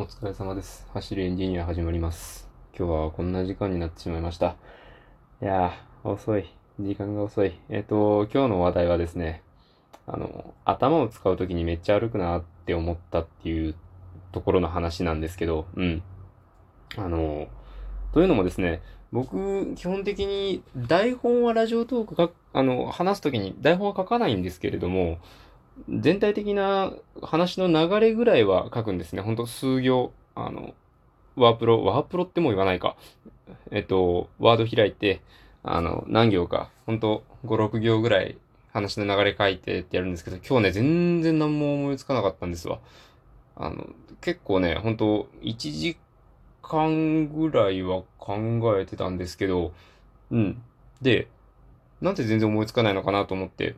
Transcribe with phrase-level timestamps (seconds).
[0.00, 0.86] お疲れ様です。
[0.94, 2.48] 走るエンジニア始まります。
[2.72, 4.54] 今日はこんな時間になってしまいました。
[5.42, 6.54] いやー、遅い。
[6.78, 7.58] 時間が遅い。
[7.68, 9.42] えっと、今日の話題はですね、
[10.06, 13.74] あの、頭を使うときにめっちゃ歩くなって思ったっていう
[14.30, 16.00] ところの話なんですけど、うん。
[16.96, 17.48] あの、
[18.12, 25.18] というのもですね、僕、基本的に台本はラジオトークか、あの、話すときに台本は書かないんですけれども、
[25.88, 29.22] 全体的な話の流れぐらいは書くんですね。
[29.22, 30.74] ほんと数行、あの、
[31.36, 32.96] ワープロ、ワープロってもう言わないか。
[33.70, 35.22] えっと、ワード開いて、
[35.62, 38.38] あの、何行か、ほんと5、6行ぐらい
[38.72, 42.80] 話の流れ書いてってやるんですけど、今日ね、全然何も思いつかなかったんですわ。
[43.56, 43.88] あの、
[44.20, 45.98] 結構ね、ほんと1時
[46.62, 48.36] 間ぐらいは考
[48.78, 49.72] えてたんですけど、
[50.30, 50.62] うん。
[51.00, 51.28] で、
[52.00, 53.76] なんで全然思いつかないのかなと思って、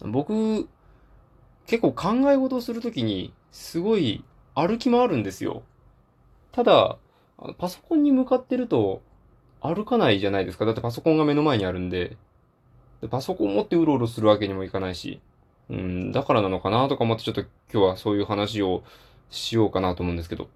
[0.00, 0.68] 僕、
[1.66, 4.24] 結構考え事をするときに、すごい
[4.54, 5.62] 歩き回るんですよ。
[6.52, 6.98] ただ、
[7.58, 9.02] パソコンに向かってると
[9.60, 10.64] 歩かないじゃないですか。
[10.64, 12.16] だってパソコンが目の前にあるんで。
[13.00, 15.20] でパソコン持ってうろうろするわけにもいかないし。
[15.70, 18.82] うん、だからなのかなとか思ってちょっと今日はそういう話を
[19.30, 20.48] しようかなと思うんですけど。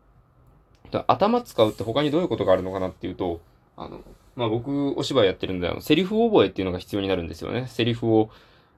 [1.07, 3.41] 頭使うって他にどういうことがあるのかなっていうと、
[3.77, 4.01] あの、
[4.37, 7.67] まあ、僕お芝居やってるんで、あの、セリフ覚えっていうのが必要になるんですよね。
[7.69, 8.31] セリフを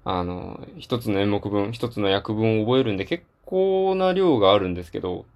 [0.09, 5.27] あの、一つの演目分、一つの役分を覚えるんで結構な量があるんですけど、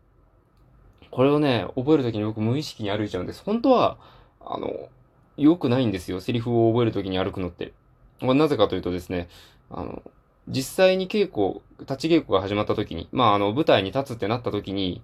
[1.10, 3.42] これをね、覚えるときに僕無意識に歩いちゃうんです。
[3.44, 3.98] 本当は、
[4.40, 4.88] あの、
[5.36, 6.20] 良くないんですよ。
[6.20, 7.72] セリフを覚えるときに歩くのって。
[8.20, 9.28] これなぜかというとですね、
[9.70, 10.04] あの、
[10.46, 15.02] 実際に稽古、立ち稽古が始まったときに、まあ、あの、舞台に立つってなったときに、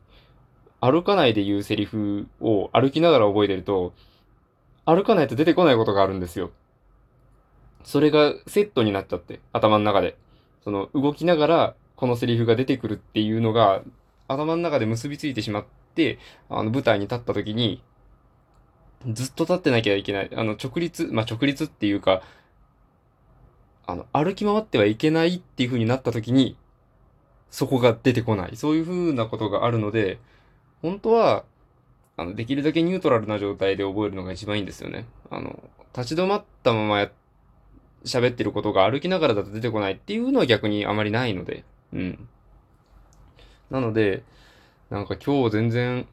[0.80, 3.94] 歩かないで言うセリフを歩きながら覚えてると、
[4.84, 6.52] 歩かないと出てこないことがあるんですよ。
[7.86, 10.16] それがセットになっちゃって、頭の中で。
[10.64, 13.82] その、動きながら、このセリフが出てくるっていうのが、
[14.26, 16.18] 頭の中で結びついてしまって、
[16.50, 17.80] あの、舞台に立った時に、
[19.12, 20.30] ずっと立ってなきゃいけない。
[20.34, 22.22] あの、直立、まあ、直立っていうか、
[23.86, 26.56] あの、歩き回ってはいけないっていう風になった時に、
[27.52, 28.56] そこが出てこない。
[28.56, 30.18] そういう風なことがあるので、
[30.82, 31.44] 本当は、
[32.16, 35.06] あの、できるだけニュートラルな状態で覚えるのが一番いいんですよね。
[35.30, 35.62] あの、
[35.96, 37.25] 立ち止まったままやって
[38.06, 42.28] 喋ってることが歩きながらだと出てこないっていうのは逆にあまりないので、うん。
[43.70, 44.22] なので、
[44.90, 46.06] なんか今日全然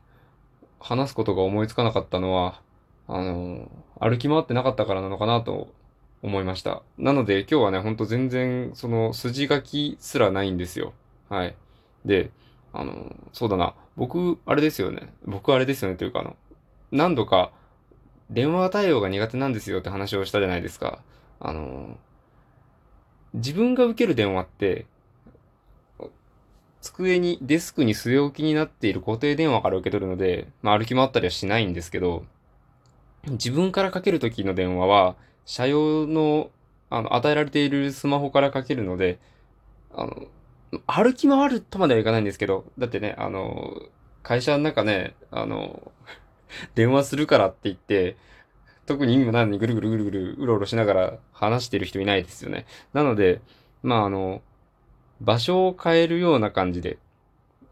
[0.80, 2.62] 話すことが思いつかなかったのは、
[3.08, 5.74] あの、歩き回ってなかったからなのかなと
[6.22, 6.82] 思いました。
[6.98, 10.94] なので今日はね、ほんと全然その筋書きすらないんですよ。
[11.30, 11.56] はい。
[12.06, 12.32] で、
[12.74, 13.76] あの、そうだな。
[13.96, 15.14] 僕、あれですよね。
[15.26, 16.36] 僕あれですよねというかあの、
[16.92, 17.52] 何度か
[18.30, 21.00] 電話対応が苦手なんですよって話をしたじゃないですか。
[21.44, 21.98] あの、
[23.34, 24.86] 自分が受ける電話って、
[26.82, 32.26] 机に、デスクに据え置きになっている固定電話から受け取るので、まあ歩き回ったりはしないんですけど、
[33.28, 35.16] 自分からかけるときの電話は、
[35.46, 36.50] 社用の、
[36.90, 39.20] あの、与えられているスマホからかけるので、
[39.94, 40.28] あの、
[40.88, 43.82] 歩き回るとまではいかないんですけど、だってね、あの、
[44.24, 45.92] 会社の中ね、あの、
[46.76, 48.16] 電話するからって言って、
[48.86, 52.66] 特に今何にぐるぐるぐるぐるうろうろしながら話してる人いないですよね。
[52.94, 53.42] なので、
[53.82, 54.42] まああの、
[55.22, 56.98] 場所を変えるような感じで、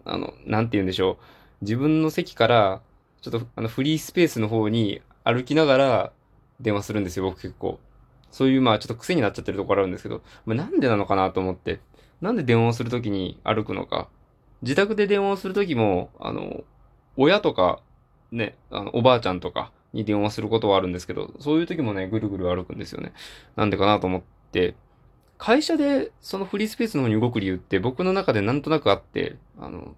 [0.06, 1.26] あの、なんて言うんでしょう。
[1.62, 2.82] 自分の席から、
[3.22, 6.12] ちょっとあのフリースペースの方に歩きながら
[6.60, 7.80] 電話するんですよ、僕結構。
[8.32, 11.80] そういうまあちょっと癖になっちゃってるところあるんですけど、まあ、なんでなのかなと思って。
[12.22, 14.08] なんで電話をするときに歩くのか。
[14.62, 16.64] 自宅で電話をするときも、あの、
[17.18, 17.82] 親とか、
[18.32, 23.14] ね、あの、おばあちゃんとかに電話することはあるんですけど、そういう時もね、ぐるぐる歩くんですよね。
[23.56, 24.22] なんでかなと思っ
[24.52, 24.76] て、
[25.38, 29.96] 会社でそのフリースペースの方に動く理由って僕の中でなんとなくあって、あの、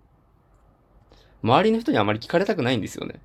[1.43, 3.19] 周りの人にあまり聞かれたくないんですよね。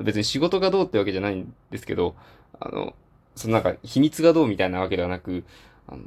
[0.00, 2.14] 別に仕事がどうってわけじゃないんですけど、
[2.58, 2.94] あの、
[3.34, 5.44] そのなんか秘密がどうみたいなわけではなく、
[5.86, 6.02] あの、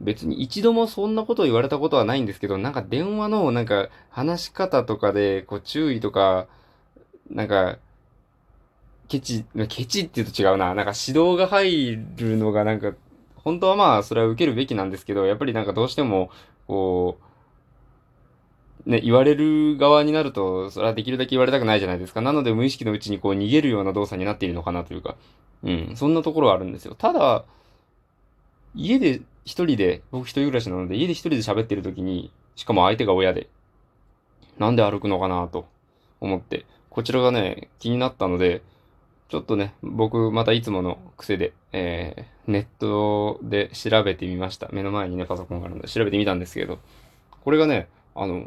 [0.00, 6.46] 別に一度もそんなことを言われたことはないんですけど、なんか電話のなんか話し方とかで、こう注意とか、
[7.28, 7.78] なんか、
[9.10, 10.72] ケチ、ケチって言うと違うな。
[10.72, 12.92] なんか指導が入るのがなんか、
[13.34, 16.30] 本当はまあそれは受けるべきなんですけど、やっぱりなんかどうしても、
[16.68, 17.18] こ
[18.86, 22.20] う、ね、言われる側になると、それはできるだけ言われたくないじゃないですか。
[22.20, 25.16] なので無意識のうちにこう逃げるような動作になっているのかなというか、
[25.64, 26.94] うん、そんなところはあるんですよ。
[26.94, 27.44] ただ、
[28.76, 33.48] 家で一人で、僕一人暮らしなので、家で一人で喋ってる時に、しかも相手が親で、
[34.58, 35.66] なんで歩くのかなと
[36.20, 38.62] 思って、こちらがね、気になったので、
[39.30, 44.68] ちょっとね、僕またいつもの癖で、えー、ネットで調べてみました。
[44.72, 46.78] 目の前にね、パソコンがあるので調べてみたんですけど、
[47.44, 48.44] これがね、あの、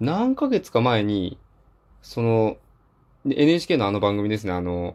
[0.00, 1.38] 何ヶ月か前に
[2.04, 2.58] その、
[3.24, 4.94] NHK のあの番組ですね、あの、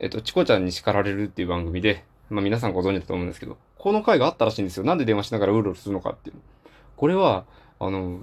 [0.00, 4.84] えっと、チコちゃんに叱られるっていう番組で、まあ皆さんご存知だと思うんですけど、この回があったらしいんですよ。
[4.84, 6.36] なんで電話しながらうろうろするのかっていう。
[6.96, 7.44] これは、
[7.78, 8.22] あの、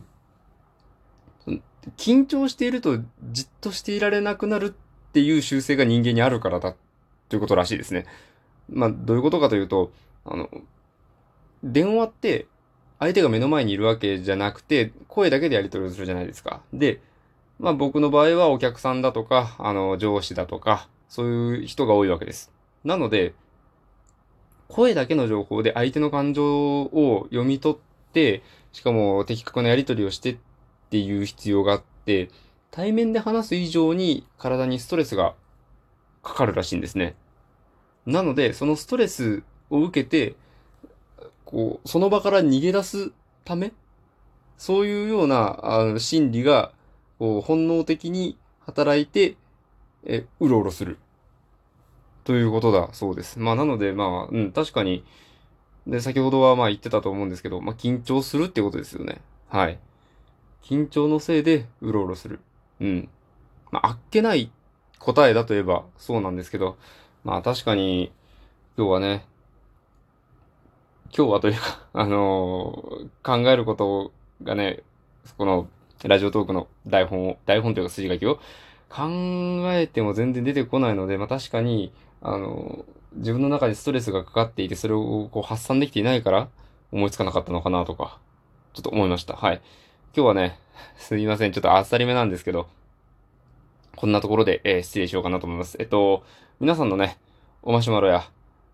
[1.98, 2.98] 緊張していると
[3.32, 4.70] じっとしていられなくなるっ
[5.16, 6.76] ていう習性が人間にあるからだ
[7.30, 8.06] ということらしいですね。
[8.70, 9.94] まあ、どういうことかというと、
[10.26, 10.50] あの、
[11.64, 12.48] 電話って
[13.00, 16.62] 相手が目の前にいるわけじゃなくて、声だけでやり取りをするじゃないですか。
[16.74, 17.00] で、
[17.60, 22.52] まあ僕の場合はお客さんだとか、あの、上司だとか、そういう人が多いわけです。
[22.84, 23.34] なので、
[24.68, 27.78] 声だけの情報で相手の感情を読み取っ
[28.12, 30.38] て、しかも的確なやり取りをしてっ
[30.90, 32.30] ていう必要があって、
[32.76, 35.34] 対面で話す以上に体にストレスが
[36.22, 37.16] かかるらしいんですね。
[38.06, 40.36] なので、そのストレスを受けて、
[41.46, 43.14] こう、その場から逃げ出す
[43.46, 43.72] ため、
[44.58, 46.74] そういうようなあの心理が、
[47.18, 49.38] こう、本能的に働いて、
[50.04, 50.98] え、うろうろする。
[52.26, 53.40] ということだそうです。
[53.40, 55.06] まあ、なので、まあ、うん、確かに、
[55.88, 59.22] で、先ほどはまあ言ってたと思うんですけど、まあ、緊張するってことですよね。
[59.48, 59.80] はい。
[60.62, 62.42] 緊張のせいでうろうろする。
[62.80, 63.10] うん。
[63.72, 64.52] まあ、あっけない
[65.00, 66.78] 答えだといえばそうなんですけど、
[67.24, 68.12] まあ確かに、
[68.78, 69.26] 今日はね、
[71.16, 74.12] 今日はというか あのー、考えること
[74.44, 74.84] がね、
[75.38, 75.68] この
[76.04, 78.40] ラジオトークの台本を、台本というか筋書きを
[78.90, 79.10] 考
[79.74, 86.50] えても全然出てこないので、まあ確かに、あのー、自分の中にストレスがかかっていて、それをこう発散できていないから
[86.92, 88.20] 思いつかなかったのかなとか、
[88.74, 89.36] ちょっと思いました。
[89.36, 89.62] はい。
[90.16, 90.60] 今日はね、
[90.98, 91.52] すいません。
[91.52, 92.68] ちょっとあっさりめなんですけど、
[93.96, 95.78] こんなところで、えー、失礼しようかなと思います。
[95.80, 96.24] えっと、
[96.60, 97.18] 皆さんのね、
[97.64, 98.30] おマシュマロや、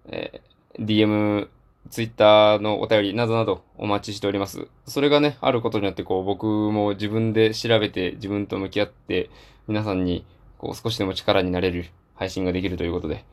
[0.07, 1.47] えー、DM、
[1.89, 4.67] Twitter のお便りなどなどお待ちしております。
[4.85, 9.29] それがね、あることによって、こう、僕も自分で調べて、自分と向き合って、
[9.67, 10.25] 皆さんに、
[10.57, 13.25] こう、少しでも力になれる配信ができるということで、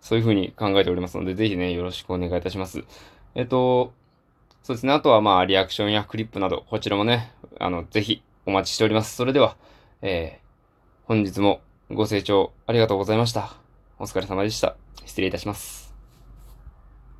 [0.00, 2.84] そういうふうに考えておりますので、ぜひね、よろしくお願いいたします。
[3.34, 3.92] えっと、
[4.62, 4.92] そうですね。
[4.92, 9.16] あとはまあ、リアクションやクリップなど、こちらもね、あの、ぜひお待ちしております。
[9.16, 9.56] それでは、
[10.02, 11.60] えー、本日も
[11.90, 13.54] ご清聴ありがとうございました。
[13.98, 14.76] お疲れ様でした。
[15.04, 15.91] 失礼いたします。